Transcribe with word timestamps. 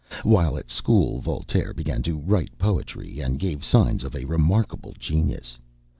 While 0.23 0.57
at 0.57 0.71
school, 0.71 1.19
Voltaire 1.19 1.75
began 1.75 2.01
to 2.09 2.17
write 2.17 2.57
poetry, 2.57 3.19
and 3.19 3.37
gave 3.37 3.63
signs 3.63 4.03
of 4.03 4.15
a 4.15 4.25
remarkable 4.25 4.95
genius. 4.97 5.59